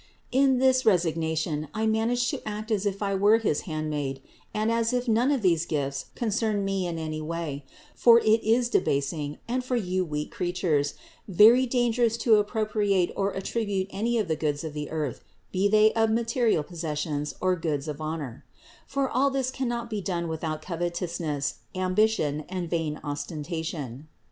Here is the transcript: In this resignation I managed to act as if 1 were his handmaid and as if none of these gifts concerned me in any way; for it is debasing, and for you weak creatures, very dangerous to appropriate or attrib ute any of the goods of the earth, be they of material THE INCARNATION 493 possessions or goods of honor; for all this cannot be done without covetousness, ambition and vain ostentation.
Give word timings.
In 0.31 0.57
this 0.57 0.83
resignation 0.83 1.67
I 1.75 1.85
managed 1.85 2.31
to 2.31 2.41
act 2.43 2.71
as 2.71 2.87
if 2.87 2.99
1 3.01 3.19
were 3.19 3.37
his 3.37 3.61
handmaid 3.69 4.19
and 4.51 4.71
as 4.71 4.93
if 4.93 5.07
none 5.07 5.29
of 5.29 5.43
these 5.43 5.63
gifts 5.67 6.05
concerned 6.15 6.65
me 6.65 6.87
in 6.87 6.97
any 6.97 7.21
way; 7.21 7.65
for 7.93 8.17
it 8.21 8.43
is 8.43 8.67
debasing, 8.67 9.37
and 9.47 9.63
for 9.63 9.75
you 9.75 10.03
weak 10.03 10.31
creatures, 10.31 10.95
very 11.27 11.67
dangerous 11.67 12.17
to 12.17 12.37
appropriate 12.37 13.13
or 13.15 13.31
attrib 13.35 13.67
ute 13.67 13.87
any 13.91 14.17
of 14.17 14.27
the 14.27 14.35
goods 14.35 14.63
of 14.63 14.73
the 14.73 14.89
earth, 14.89 15.23
be 15.51 15.67
they 15.69 15.93
of 15.93 16.09
material 16.09 16.63
THE 16.63 16.69
INCARNATION 16.69 17.25
493 17.35 17.35
possessions 17.35 17.35
or 17.39 17.55
goods 17.55 17.87
of 17.87 18.01
honor; 18.01 18.43
for 18.87 19.07
all 19.07 19.29
this 19.29 19.51
cannot 19.51 19.87
be 19.91 20.01
done 20.01 20.27
without 20.27 20.63
covetousness, 20.63 21.59
ambition 21.75 22.43
and 22.49 22.67
vain 22.71 22.99
ostentation. 23.03 24.07